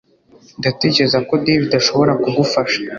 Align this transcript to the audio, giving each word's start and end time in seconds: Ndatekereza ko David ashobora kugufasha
Ndatekereza 0.59 1.17
ko 1.27 1.33
David 1.45 1.71
ashobora 1.81 2.13
kugufasha 2.23 2.77